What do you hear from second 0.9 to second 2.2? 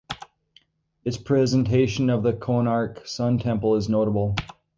Its presentation